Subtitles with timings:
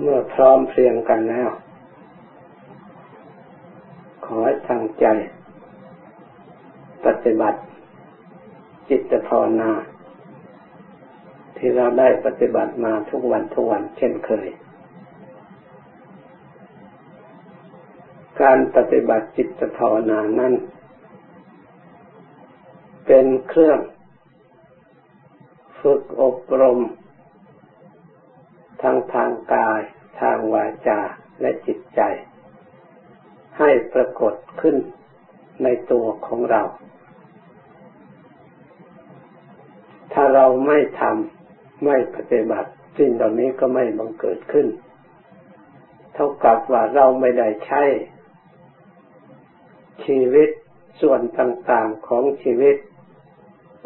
[0.00, 1.50] เมื่อพร้อมเพรียงกันแล้ว
[4.24, 5.06] ขอให้ตั้งใจ
[7.06, 7.60] ปฏิบัติ
[8.88, 9.70] จิตภาวนา
[11.56, 14.48] ที่เราได้ปฏิบัติมาทุกวันทุกวันเช่นเคย
[18.42, 20.54] การปฏิบัติจิตภาวนานั้น
[23.06, 23.78] เป็นเครื่อง
[25.80, 26.78] ฝึกอบรม
[28.84, 29.80] ทั้งทางกาย
[30.20, 31.00] ทางวาจา
[31.40, 32.00] และจิตใจ
[33.58, 34.76] ให้ปรากฏขึ้น
[35.62, 36.62] ในตัวของเรา
[40.12, 44.66] ถ้าเราไม่ทำไม่ปฏิบัติสิ่งเหล่านี้ก็ไม่บังเกิดขึ้น
[46.14, 47.82] เท่ากับว่าเราไม่ได้ใช้
[50.04, 50.48] ชีวิต
[51.00, 52.76] ส่วนต่างๆของชีวิต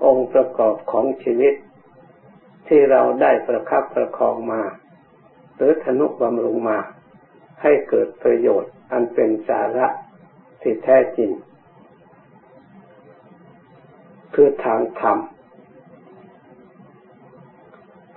[0.04, 1.54] องค์ประกอบของชีวิต
[2.68, 4.62] ที่เราได้ประคับประคองมา
[5.58, 6.78] หรือธนุบำรุงมา
[7.62, 9.86] ให้เกิดประโยชน์อันเป็นสาระ
[10.60, 11.30] ที่แท้จริง
[14.34, 15.18] คือทางธรรม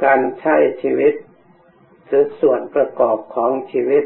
[0.04, 1.14] การใช้ชีวิต
[2.08, 4.04] หรือส่วนประกอบของชีวิต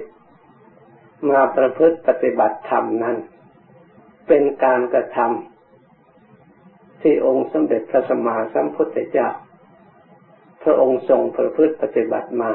[1.30, 3.18] มาประพฤติปฏิบัติธรรมนั้น
[4.28, 9.28] เป็นการกระทำที่องค์สมเด็จพระสัมมาสัมพุทธเจ้า
[10.64, 12.52] พระองค์ทรงประพฤติปฏิบัติมา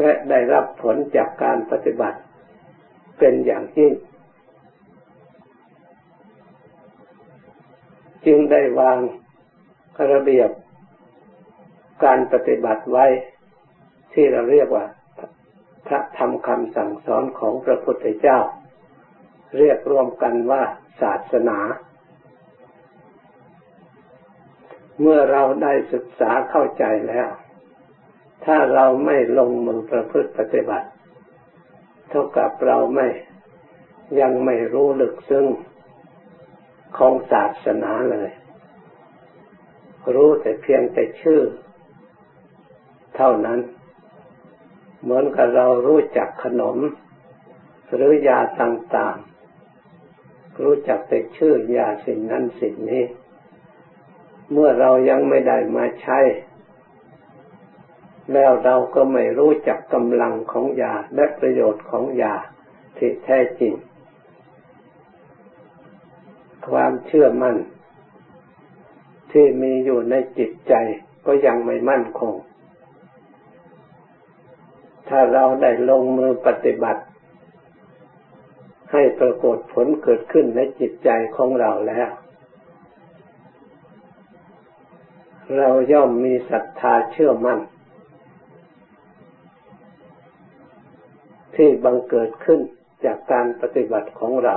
[0.00, 2.18] และได้รับผลจากการปฏิบัติ
[3.18, 3.92] เป็นอย่างยิ่ง
[8.26, 8.98] จึงได้วาง
[10.12, 10.50] ระเบียบ
[12.04, 13.06] การปฏิบัติไว้
[14.12, 14.86] ที่เราเรียกว่า
[15.86, 18.38] พระธรรมคำสั่งสอนของพระพุทธเจ้า
[19.58, 20.62] เรียกรวมกันว่า
[21.00, 21.58] ศาสนา
[25.00, 27.28] เมื่อเราได้ศึกษาเข้าใจแล้ว
[28.44, 30.88] ถ้าเราไม่ลงมือประพฤติปฏิบัติ
[32.08, 33.08] เท่ากับเราไม่
[34.20, 35.46] ยังไม่รู้ลึกซึ้ง
[36.98, 38.30] ของศาสนาเลย
[40.14, 41.40] รู้แต่เพียงแต่ชื่อ
[43.16, 43.60] เท่านั้น
[45.02, 46.78] เหมือนกับเรารู้จักขนม
[47.94, 53.04] หรือยาต่างๆ รู้จักแต่ชื่อยาสิ่งนั้นสิ่งนี้
[54.52, 56.18] เมื่อเรายังไม่ได้มาใช้
[58.32, 62.34] แล้วเราก็ไม่รู้จักกำลังของยาและประโยชน์ของยา
[62.96, 63.74] ที่แท้จริง
[66.68, 67.56] ความเชื่อมั่น
[69.32, 70.74] ที่มีอยู่ในจิตใจ
[71.26, 72.34] ก็ยังไม่มั่นคง
[75.08, 77.02] ถ้าเราได้ลงมือปฏิบัติ
[78.92, 82.10] ให้ปรากฏผลเกิดขึ้นในจิตใจของเราแล้ว
[85.56, 87.60] เราย่อมมีศรัทธาเชื่อมั่น
[91.56, 92.60] ที่บังเกิดขึ้น
[93.04, 94.56] จากการปฏิบัติของเรา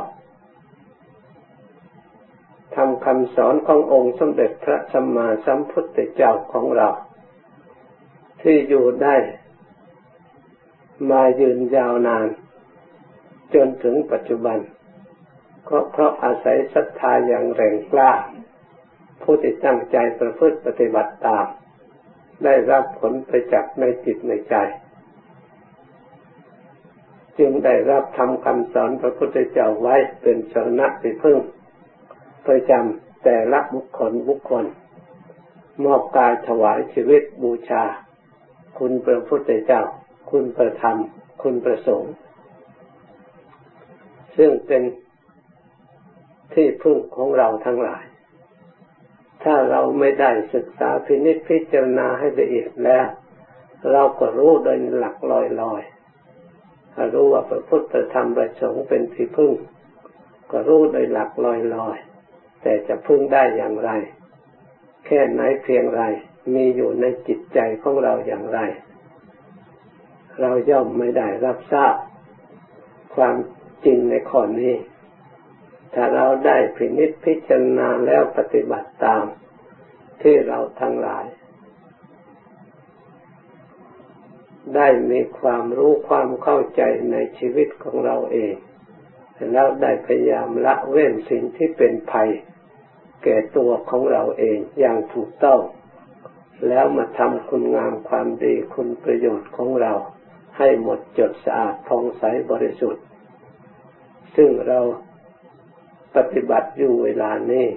[2.76, 6.90] ทำคำสอนขององค์สมเด็จพระสัมมาสัมพุทธเจ้าของเรา
[8.42, 9.16] ที่อยู่ได้
[11.12, 12.28] มายืนยาวนาน
[13.54, 14.58] จนถึงปัจจุบัน
[15.70, 18.12] ก็เพราะอาศัยศรัทธาอย่างแรงกล้า
[19.22, 21.46] ผู้ที่ตั้งใจประพฤติปฏิบัติตาม
[22.44, 24.56] ได้รับผลไปจากในจิตในใจ
[27.40, 31.38] จึงได้รับทำคำสอนพระพุทธเจ้าไว้เป็นสระที่พึ่ง
[32.48, 34.66] ประจำแต่ละบุคคลบุคคล
[35.86, 37.84] มอบกายถวายชีวิตบูชา
[38.80, 39.82] คุณพระพุทธเจ้า
[40.32, 40.98] คุณประธรรม
[41.42, 42.14] คุณประสงค์
[44.38, 44.84] ซึ่งเป็น
[46.54, 48.06] ที่พึ่งของเราทั้งหลาย
[49.44, 53.08] ถ้าเราไม่ได้ศึกษาพินิจพิจารณาให้ละเอียดแล้ว
[53.92, 55.34] เราก็รู้โดยหลักล
[55.74, 55.99] อยๆ
[57.14, 59.52] รู้ว่าพระพุทธธรรมประสงค์เป็นที่พึ่ง
[60.52, 61.48] ก็รู้โดยหลักล
[61.88, 63.92] อยๆ แต่จะพึ่งได้อย่างไร
[65.06, 66.02] แค่ไหนเพียงไร
[66.54, 68.60] มีอยู่ในจิตใจของเราอย่างไร
[70.42, 71.96] เราย่อมไม่ได้รับทราบ
[73.16, 73.36] ความ
[73.86, 74.76] จริงในข้อนี้
[75.94, 79.24] ถ้าเราได้พินิจพิจารณาแล้วปฏิบัติตาม
[80.22, 81.26] ที่เราทั้งหลาย
[84.76, 86.82] ได้มีความรู้ความเข้าใจ
[87.12, 88.54] ในชีวิตของเราเอง
[89.52, 92.30] แล้วได้พยายามละเว้นสิ่งที่เป็นภัย
[93.24, 95.60] แก่ตัวของเราเองอย่างถูกต้อง
[96.68, 99.94] แล้วมาทำคุณงามความดีคุณประโยชน์ของเรา
[100.58, 103.04] ให้หมดจดสะอาดทองใสบริสุทธิ์
[104.36, 104.80] ซึ่งเรา
[106.16, 107.68] ปฏิบัติอยู่เวลานี้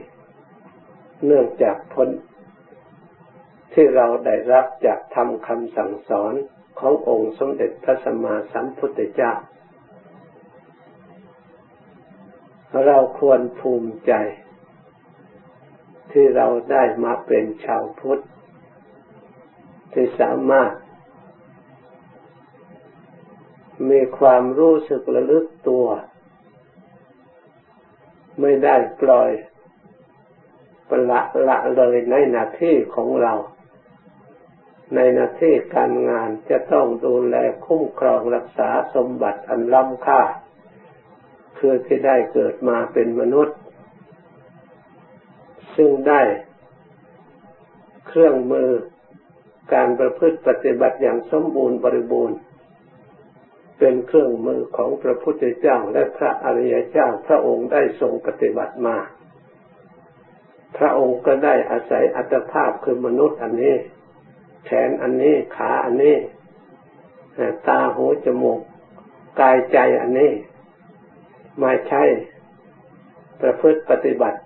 [1.27, 2.09] เนื่องจากผล
[3.73, 6.35] ที่เราได้รับจากทำคำสั่งสอน
[6.79, 9.33] ขององค์สมเด็จพระสัมมาสัมพุทธเจ้า
[12.87, 14.13] เราควรภูมิใจ
[16.13, 18.23] ที่เราได้มาเป็นชาวพุทธ
[19.93, 20.73] ที่สามารถ
[23.91, 25.87] มีความรู้สึกระลึกตัว
[28.41, 29.31] ไม่ได้ปล่อย
[31.11, 33.35] ละละเลยในหน้าที่ของเรา
[34.95, 37.37] ในหน้าที่การงานจะต้องดูแล
[37.67, 40.23] คุ้มครองรักษาสมบัติอันล้ำค่า
[41.59, 43.57] คือที่ได้เกิดมาเป็นมนุษย์
[45.77, 46.23] ซึ่งได้
[48.07, 48.71] เครื่องมือ
[49.75, 52.39] การประพฤติปฏิบัติอย่างสมบูรณ์บริบูรณ์
[53.79, 58.97] เป็นเครื่องมือของพระพุทธเจ้าและพระอริยเจ้าพระองค์ได้ทรงปฏิบัติมา
[60.77, 63.77] พระองค์ก็ได้อาศัยอัตภาพคือมนุษย์อันนี้
[64.65, 66.17] แขนอันนี้ขาอันนี้
[67.69, 68.61] ตาหูจมูก
[69.41, 70.33] กายใจอันนี้
[71.63, 72.03] มาใช้
[73.41, 74.39] ประพฤติปฏิบัติ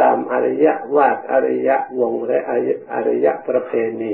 [0.00, 0.66] ตามอริย
[0.96, 1.70] วาดอริย
[2.00, 2.38] วงและ
[2.92, 4.12] อริยประเพณี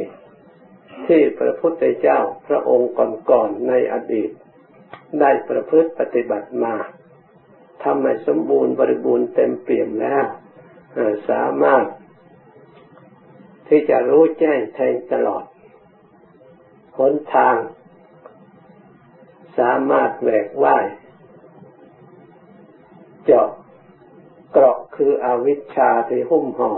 [1.06, 2.92] ที่พระพุทธเจ้าพระองค์
[3.30, 4.30] ก่อนๆในอดีต
[5.20, 6.74] ได้ประพฤติปฏิบัติมา
[7.82, 10.26] ทำให้สมบูรณ์บริบูรณ์เต็มเปี่ยมแล้ว
[11.30, 11.84] สามารถ
[13.68, 15.44] ที่จะรู้แจ้งแทงตลอด
[16.98, 17.56] หนทาง
[19.58, 20.86] สามารถแหวกว่าย
[23.24, 23.48] เจาะ
[24.50, 26.72] เกราะคืออวิชชาที่หุ้มห่อ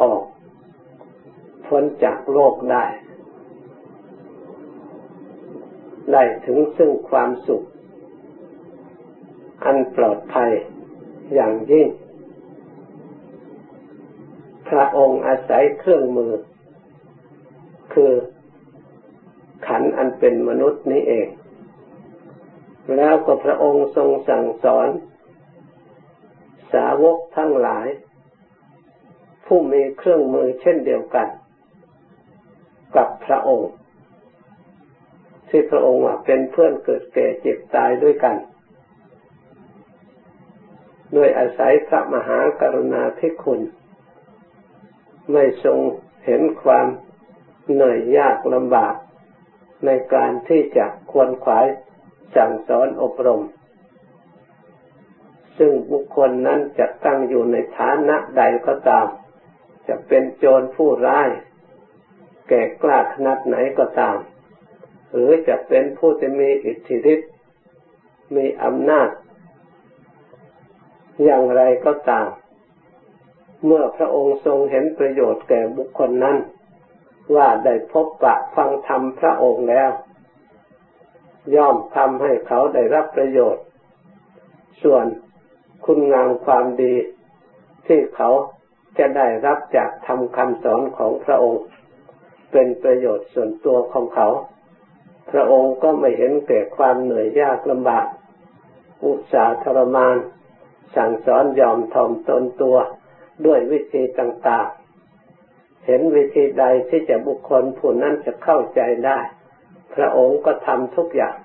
[0.00, 0.22] ออก
[1.66, 2.84] พ้นจากโลกได้
[6.12, 7.62] ได้ถึงซึ่งความสุข
[9.64, 10.50] อันปลอดภัย
[11.34, 11.88] อย่างยิ่ง
[14.68, 16.32] พระองค์อาศัยเครื่องมือ
[17.94, 18.12] คือ
[19.66, 21.28] ขันอันเป็นมนุษย์นี้เอง
[22.96, 24.88] แล้วก็พระองค์ทรงสั่งสอน
[26.72, 27.86] สาวกทั้งหลาย
[29.46, 31.28] ผู้มีเครื่องมือเช่นเดียวกัน
[32.96, 33.70] กับพระองค์
[35.48, 38.36] ที่พระองค์เป็นเพื่อนเกิดแก่เจ็บตายด้วยกัน
[41.14, 43.60] โดยอาศัยพระมหากรุณาธิคุณ
[45.32, 45.78] ไม่ทรง
[46.24, 46.86] เห็นความ
[47.72, 48.94] เหนื่อยยากลำบาก
[49.84, 51.66] ในการที่จะควรขวาย
[52.36, 53.42] สั่งสอนอบรม
[55.58, 59.06] ซึ่งบุคคลนั้นจะตั้งอยู่ในฐานะใดก็ตาม
[59.88, 61.28] จะเป็นโจรผู้ร้าย
[62.48, 64.16] แก่กล้าขนาดไหนก็ตาม
[65.12, 67.30] หรือจะเป็นผู้ที่มีอิทธิฤทธิ์
[68.36, 69.08] มีอำนาจ
[71.24, 72.28] อย่างไรก็ตาม
[73.66, 76.36] เมื่อพระองค์ทรงเห็นประโยชน์แก่บุคคลนั้น
[77.36, 79.90] ว่าได้พบปะฟังธรรมพระองค์แล้ว
[81.56, 83.64] ย่อมทำให้เขาได้รับประโยชน์
[84.82, 85.04] ส่วน
[85.86, 86.94] คุณงามความดี
[87.86, 88.30] ที่เขา
[88.98, 91.62] จะได้รับจากธรรมคำสอนของพระองค์
[92.52, 94.28] เป็นประโยชน์ส่วนตัวของเขา
[95.30, 98.06] พระองค์ก็ไม่เห็นแก่ความเหนื่อยยากลำบาก
[99.04, 100.16] อุตสาหทรมาน
[100.96, 102.76] สั่งสอนยอมทอมตนตัว
[103.46, 109.18] ด้วยวิธีต่างๆ เห็นวิธีใดที่จะบุคคลผู้นั้นจะเข้าใจได้
[109.94, 111.36] พระองค์ก็ทำทุกอย่าง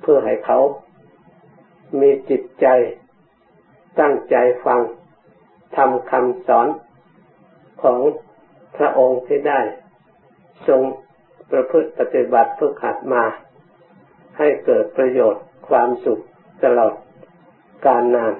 [0.00, 0.58] เพื่อให้เขา
[2.00, 2.66] มีจิตใจ
[4.00, 4.80] ตั้งใจฟัง
[5.76, 6.68] ทำคำสอน
[7.82, 8.00] ของ
[8.76, 9.60] พระองค์ที่ได้
[10.68, 10.82] ทรง
[11.50, 13.24] ประพฤติปฏิบัติฝึกหัดมา
[14.38, 16.22] ให้เกิดประโยชน์ความสุข
[16.64, 16.94] ตลอด
[17.86, 18.32] การนาน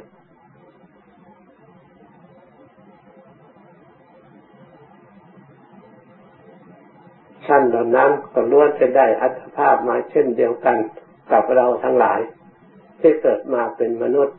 [7.47, 10.77] ชั้นเหล่านั้นก็ล้วนจะได้อัตภาพมาเช่นเดียวกัน
[11.31, 12.21] กับเราทั้งหลาย
[13.01, 14.37] ที่เกิดมาเป็นมนุษย์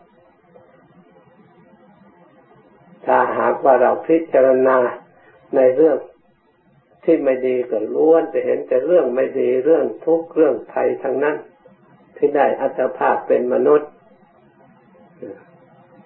[3.05, 4.77] ถ้าหากว่าเราพิจารณา
[5.55, 5.97] ในเรื่อง
[7.03, 11.35] ที่ไม่ดีก็ล้วนจะเห็นแต่เรื่องไม่ดีเรื่องทุกข์เรื่องภัยทั้งนั้น
[12.17, 13.89] ที่ได้อัตภาพเป็นมนุษย์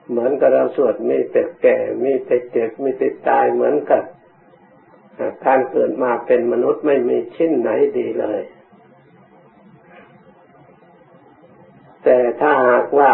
[0.10, 4.04] เหมือนกับเราสวดมีแต่แก่ มีแต่เจ็บมีแต่ตายเหมือนกัน
[5.46, 8.42] การเกิดมาเป็นมนุษย์ไม่มีชิ้นไหนดีเลย
[12.04, 13.12] แต่ถ้าหากว่า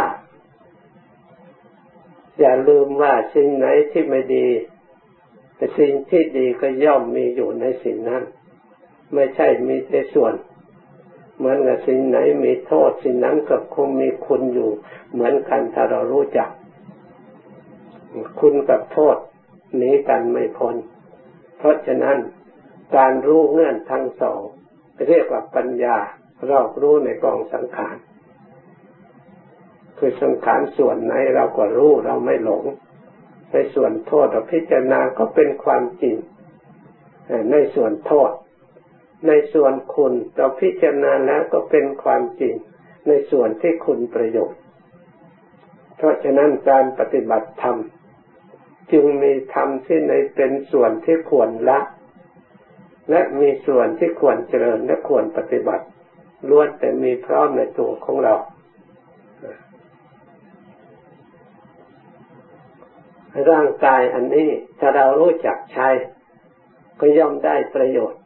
[2.39, 4.47] อย่าลืมว่าสิ่งไหนที่ไม่ดี
[5.55, 8.23] แต่สิ่งที่ดีก็ย่อมมีอยู่ในสิ่งนั้น
[9.13, 10.33] ไม่ใช่มีแต่ส่วน
[11.37, 14.69] เหมือนกับสิ่งไหนมีโทษสิ่งนั้นก็คงมีคุณอยู่
[15.11, 16.49] เหมือนกันถ้าเรารู้จัก
[18.39, 19.15] คุณกับโทษ
[19.77, 20.75] หนีกันไม่พ้น
[21.57, 22.17] เพราะฉะนั้น
[22.97, 24.41] การรู้เงื่อนทั้งสอง
[25.09, 25.97] เรียกว่าปัญญา
[26.49, 27.95] รอบรู้ในกองสังขาร
[29.97, 32.63] คือสังขารส่วนไหนเราก็รู้เราไม่หลง
[33.51, 36.15] ในส่วนโทษเราพิจารณาก็เป็นความจริง
[37.51, 38.31] ในส่วนโทษ
[39.27, 42.55] ในส่วนคุณเราพิจารณาแล้วก็เป็นความจริง
[43.07, 44.61] ในส่วนที่คุณประโยชน์
[45.97, 47.77] เพราะฉะนั้นการปฏิบัติธรรม
[48.91, 51.79] จึงมีธรรมที่ในเป็นส่วนที่ควรละ
[53.09, 55.85] และมีส่วนที่ควรเจริญและควรปฏิบัติ
[56.49, 58.35] ล้วนแต่มีพร้อมในตัวของเรา
[63.49, 64.49] ร่างกายอันนี้
[64.79, 65.87] ถ้าเรารู้จักใช้
[66.99, 68.21] ก็ย่อมได้ประโยชน์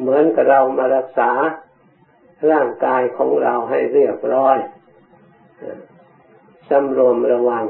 [0.00, 1.30] เหมือนกับเรามารักษา
[2.50, 4.58] ร่างกายของเราให้เรียบร้อย
[6.68, 7.64] สำรวมระวัง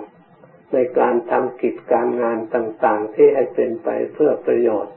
[0.73, 4.95] ในการทำกิจการงานต่างๆ ที่ให้เป็นไปเพื่อประโยชน์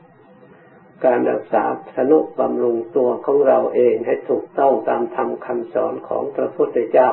[1.04, 1.64] การรักษา
[1.96, 7.10] สนุบำรุงตัวของเราเองให้ถูกต้องตามธรรมคำสอนของพระพุทธเจ้า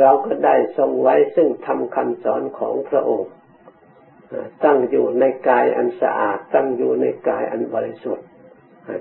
[0.00, 3.30] เราก็ได้ทรงไว้ซึ่งทำคำสอนของพระองค์
[4.64, 8.26] ตั้งอยู่ในกายอันสะอาด ตั้งอยู่ในกายอันบริสุทธิ์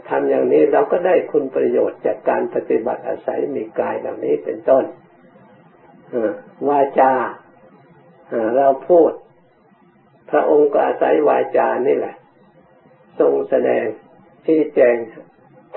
[0.09, 4.83] ทำอย่างนี้เราก็ได้คุณประโยชน์จากการปฏิบัติอาศัยมีกายเหล่านี้เป็นต้น
[6.69, 7.11] วาจา
[8.55, 9.11] เราพูด
[10.31, 12.15] พระองค์ก็อาศัยวาจานี่แหละ
[13.19, 13.83] ทรงแสดง
[14.45, 14.95] ที่แจง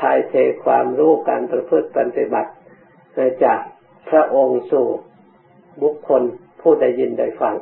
[0.00, 2.50] ทายเทความรู้การประพฤติปฏิบัติ
[3.44, 3.60] จาก
[4.10, 4.88] พระองค์สู่
[5.82, 6.22] บุคคล
[6.60, 7.56] ผู้ได้ยินได้ฟัง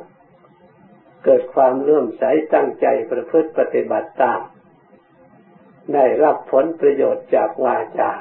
[1.23, 4.39] เกิดความเลื่อมใสตั้งใจประพฤติปฏิบัติตาม
[5.93, 8.11] ได้รับผลประโยชน์จากวาจา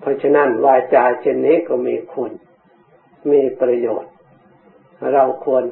[0.00, 2.32] เพราะฉะนั้นวาจาเช่นนี้ก็มีคุณ
[3.30, 4.12] มีประโยชน์
[5.14, 5.64] เราควร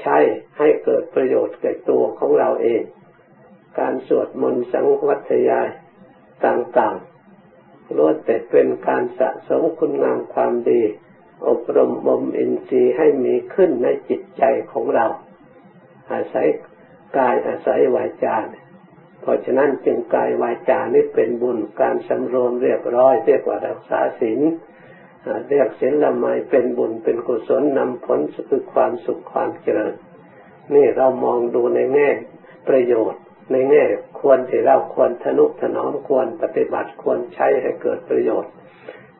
[0.00, 0.18] ใช้
[0.58, 2.82] ให้เกิดประโยชน์แก่ตัวของเราเอง
[3.78, 5.68] การสวดมนต์สังวัตยาย
[6.46, 10.82] ต่างๆล้วนแต่เป็นการสะสมคุณงามความดี
[11.48, 15.06] อบรมบ่มอินทรีย์ให้มีขึ้นในจิตใจของเรา
[16.12, 16.46] อาศัย
[17.16, 24.40] กายอาศัยวาจาเเพราะฉะนั้นจึงกายวาจานี้เป็นบุญการสำรวมเรียบร้อยเรียกว่ารักษาศีล
[25.48, 29.94] เรียกศีลละไมเป็นบุญเป็นกุศลนำผลคือความสุขความเจริญ
[30.74, 32.08] นี่เรามองดูในแง่
[32.68, 33.22] ประโยชน์
[33.52, 33.84] ในแง่
[34.20, 38.52] ควรที่เราควรทนุถนอมควรปฏิบัติควรใช้ให้เกิดประโยชน์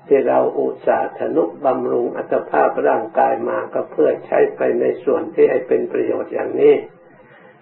[0.07, 6.75] ที่เราอุตส่าห์ทนุบำรุงอัตภาพร่างกายมาก็เพื่อใช้ไปในส่วนที่ให้เป็นประโยชน์อย่างนี้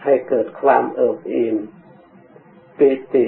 [0.04, 1.56] ให้เกิดความเอิบอิ่ม
[2.78, 3.26] ปิติ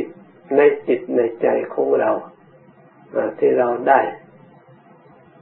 [0.57, 2.11] ในจิตในใจของเรา
[3.39, 4.01] ที่เราได้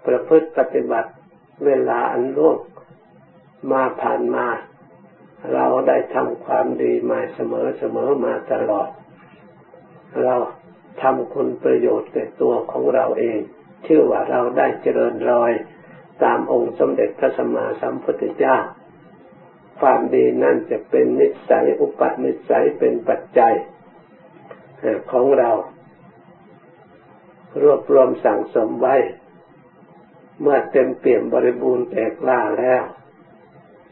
[0.07, 1.11] ประพฤติปฏิบัติ
[1.67, 2.59] เวลาอันล่วง
[3.73, 4.47] มาผ่านมา
[5.55, 8.89] เราได้ทำความดีมาเสมอเสมอมาตลอด
[10.23, 10.35] เรา
[11.03, 13.39] ทำคุณประโยชน์แก่ตัวของเราเอง
[13.87, 15.53] ชื่อว่าเราได้เจริญรอย
[16.25, 18.57] ตามองค์สมเด็จพระสัมมาสัมพุทธเจ้า
[19.81, 23.55] ความดีนั่นจะเป็นนิสัยอุปนิสัยเป็นปัจจัย
[25.11, 25.51] ของเรา
[27.63, 28.97] รวบรวมสั่งสมไว้
[30.41, 32.83] เมื่อเต็มเปี่ยมบริบูรณ์แตกล่าแล้ว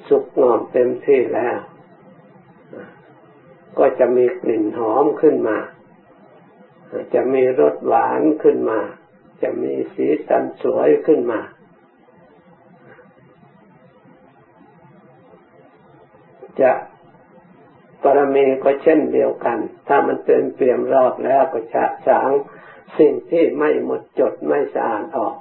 [0.09, 1.59] สุกงอมเต็มที่แล้ว
[3.79, 5.59] ก็จะมีกลิ่นหอมขึ้นมา
[7.15, 8.79] จะมีรสหวานขึ้นมา
[9.43, 11.41] จะมีสีสันสวยขึ้นมา
[16.61, 16.73] จะ
[18.17, 19.59] รมีก็เช่นเดียวกัน
[19.89, 22.31] ถ้ามันเต็มเปี่ยมรอบแล้วก็จะสาง
[22.99, 25.35] สิ่งที่ไม่หมดจดไม่สะอาดออก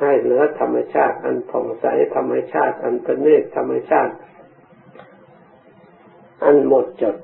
[0.00, 4.14] ให้เหลือธรรมชาติอันผ่องใสธรรมชาติอันประณีตธรรมชาติ
[6.44, 7.16] อันหมดจด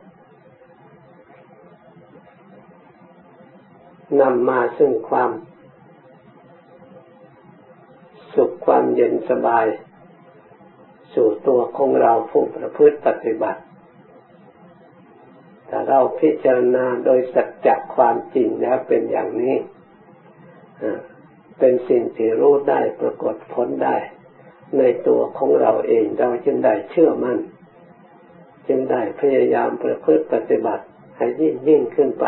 [4.21, 5.31] นำมาซึ่งความ
[8.35, 9.67] สุขความเย็นสบาย
[11.15, 13.61] สู่ตัวของเราผู้ประพฤติปฏิบัติ
[15.77, 19.57] แต่เราพิจารณาโดยสัจจะความจริงแล้วเป็นอย่างนี้
[21.59, 23.97] เป็นสิ่งที่รู้ได้ปรากฏผลได้
[24.79, 27.39] ในตัวของเราเองเราจึงได้เชื่อมัน่น
[28.69, 30.85] จึงได้พยายามประพฤติปฏิบัติ
[31.17, 32.27] ให้ยิ่งยิ่งขึ้นไป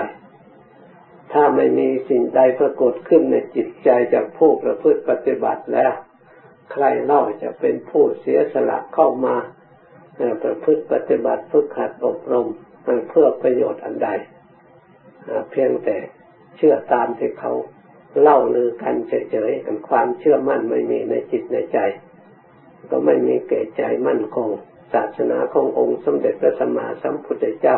[1.33, 5.93] ถ้าไม่มีสิ่งใดปรากฏขึ้นในจิตใจจากผู้ประพฤติปฏิบัติแล้ว
[6.73, 9.37] ใครเล่าจะเป็นผู้เสียสละเข้ามา
[10.43, 12.49] ประพฤติปฏิบัติฝึกหัดอบรม
[13.09, 14.09] เพื่อประโยชน์อันใด
[15.51, 15.97] เพียงแต่
[16.57, 17.53] เชื่อตามที่เขา
[18.21, 21.79] เล่าลือกันเฉยๆกันความเชื่อมั่นไม่มีในจิตในใจ
[22.91, 24.49] ก็ไม่มีเกิดใจมั่นคง
[24.93, 27.77] ศาสนาขององค์สมเด็จพระสัมมาสัมพุทธเจ้า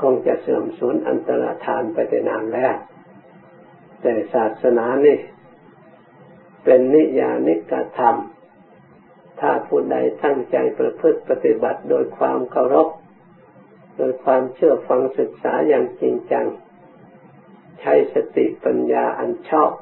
[0.00, 2.74] คงจะเสื่อมสูญอันตรธานไปแต่นานแล้ว
[4.00, 5.18] แต่ศาสนานี่
[6.64, 8.16] เป็นนิยานิกธรรม
[9.40, 12.88] ถ้าผู้ใดตั้งใจประพฤติปฏิบัติโดยความเคารพ
[13.96, 16.46] โดยความเชื่อฟังศึกษาอย่างจริงจัง
[17.80, 19.72] ใช้สติปัญญาอันชอบ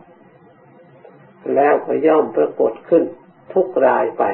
[1.55, 3.05] แล้วก็ย่อมปรากฏขึ้น
[3.53, 4.25] ทุกรายไป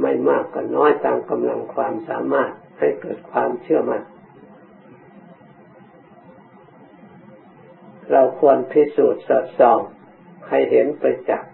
[0.00, 4.02] ไม่มากก็น้อยตามกำลังความสามารถให้เกิดความเชื่อมัน่น
[8.10, 9.80] เราควรพิสูจน์สอดส่อง
[10.48, 11.50] ให้เห็นประจักษ์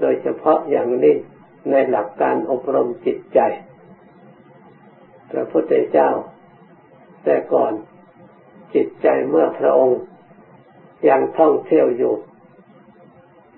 [0.00, 1.16] โดยเฉพาะอย่างนี้
[1.70, 3.40] ในหลักการอบรมจิตใจ
[5.30, 6.10] พระพุทธเจ้า
[7.24, 7.72] แต่ก่อน
[8.74, 10.00] จิตใจเมื่อพระองค์
[11.08, 12.14] ยังท่องเที่ยวอยู่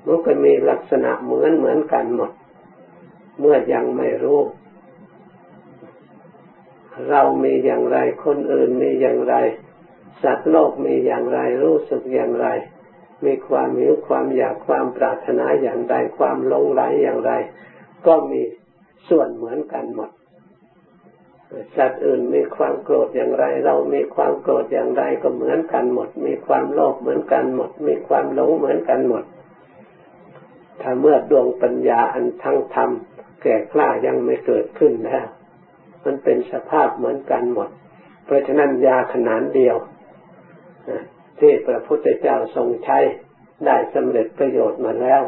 [0.07, 2.31] มันก็มีลักษณะเหมือนเหมือนกันหมด
[3.41, 4.41] เมื่อยังไม่รู้
[7.11, 9.35] เรามีอย่างไรคนอื่นมีอย่างไร
[10.23, 12.47] สัตว์โลกมีอย่างไรรู้สึกอย่างไร
[13.25, 17.33] มีความหิวความอยากความปรารถนาอย่างไร ความลงไหลอย่างไร
[18.07, 18.43] ก็มี
[19.09, 20.11] ส่วนเหมือนกันหมด
[21.77, 29.25] สัตว์อื่นมีความโกรธอย่างไร เรามีความโกรธอย่างไรก็เหมือนกันหมด มีความโลภเหมือนกันหมด มีความหลงเหมือนกันหมด
[30.81, 32.91] ถ้าเมื่อดวงปัญญาอันทั้งธรรม
[33.43, 35.27] แก่กล้ายังไม่เกิดขึ้นแล้ว
[36.05, 37.69] มันเป็นสภาพเหมือนกันหมด
[38.25, 39.77] เพราะฉะนั้นยาขนาดเดียว
[41.39, 42.99] ที่พระพุทธเจ้าทรงใช้
[43.67, 45.23] ได้สำเร็จประโยชน์มาแล้ว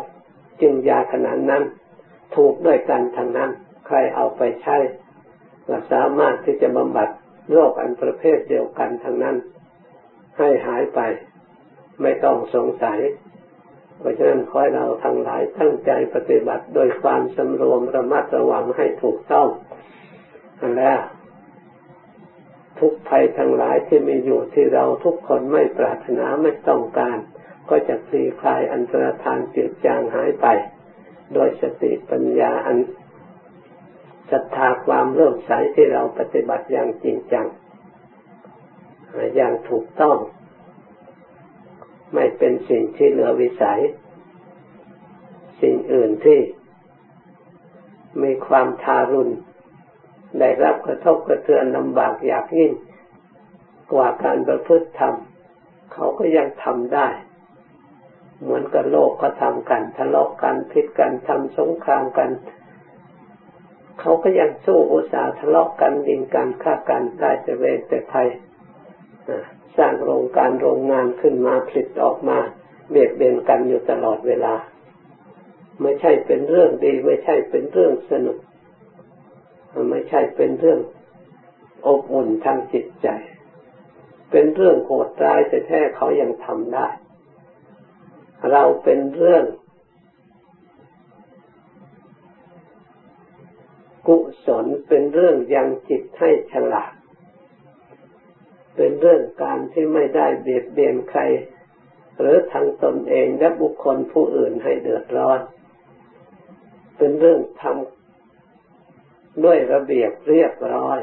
[0.61, 1.62] จึงยาขนาดนั้น
[2.37, 3.50] ถูกด้วยกันทั้งนั้น
[3.87, 4.76] ใครเอาไปใช้
[5.69, 7.09] ก็สามารถที่จะบำบัด
[7.50, 9.37] โรคอันประเภทเดียวกันทั้งนั้น
[10.38, 11.00] ให้หายไป
[12.02, 12.99] ไม่ต้องสงสัย
[13.99, 19.49] เพราะฉะนั้นขอให้เราทั้งหลายตั้งใจปฏิบัติโดยความสำรวมระมัดระวังให้ถูกต้อง
[20.78, 21.00] แล้ว
[22.78, 27.18] ทุกภัยทั้งหลายที่มีอยู่ที่เราทุกคนไม่ปรารถนาไม่ต้องการ
[27.70, 30.46] ก็จะคลี่คลายอันตรธานจืดจางหายไป
[31.35, 32.79] โดยสติปัญญาอัน
[34.33, 37.47] ศรัทธาความเริ่มใสที่เราปฏิบัติอย่างจริงจัง
[39.37, 40.16] อย่างถูกต้อง
[42.14, 43.81] ไม่เป็นสิ่งที่เหลือวิสัย
[45.61, 46.40] สิ่งอื่นที่
[48.23, 49.33] มีความทารุณ
[50.40, 52.73] ได้รับกระทบกระเทือนลำบากอยากยิ่ง
[53.92, 55.14] กว่าการประพฤติธรรม
[55.92, 57.09] เขาก็ยังทำได้
[58.42, 62.31] เหมือนกับโลกก็ทำกันทะเลาะกันพิษกันทำสงครามกัน
[64.03, 68.29] เขาก็ยังสู้อุตสาห์ทะเลาะกันดินกันฆ่ากันได้แต่เวรแต่ภัย
[69.77, 72.38] สร้างโรงการโรงงานขึ้นมาผลิตออกมา
[72.91, 74.55] เบียดเบียนกันอยู่ตลอดเวลา
[75.83, 78.38] ไม่ใช่เป็นเรื่องดี ไม่ใช่เป็นเรื่องสนุก
[79.91, 80.81] ไม่ใช่เป็นเรื่อง
[81.87, 83.09] อบอุ่นทางจิตใจ
[84.31, 86.88] เป็นเรื่องโหดร้ายแต่แท้เขายังทำได้
[88.51, 89.45] เราเป็นเรื่อง
[94.07, 96.93] กุศลเป็นเรื่องยังจิตให้ฉลาด
[98.77, 101.21] เป็นเรื่องการที่ไม่ได้เบียดเบียนใคร
[102.19, 105.41] หรือทางตนเองและบุคคลผู้อื่นให้เดือดร้อน
[106.99, 111.01] เป็นเรื่องทำด้วยระเบียบเรียบร้อย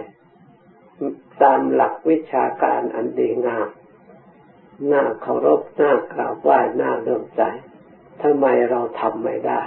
[1.43, 3.69] ตามหลักวิชาการอันดีงาม
[4.91, 7.41] น่าเคารพน่ากราบไหว้น่าเลื่อมใส
[8.21, 9.61] ทำไมเราทำไม่ได้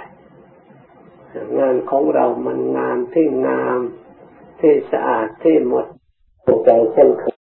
[1.59, 3.79] งานของเรามันงานที่งาม
[4.59, 5.85] ที่สะอาดที่หมด
[6.65, 7.32] ใจเช่นเคย